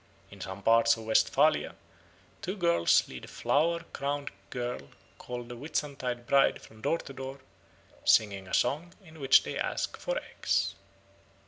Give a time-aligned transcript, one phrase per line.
[0.31, 1.75] In some parts of Westphalia
[2.41, 4.89] two girls lead a flower crowned girl
[5.19, 7.39] called the Whitsuntide Bride from door to door,
[8.03, 10.73] singing a song in which they ask for eggs.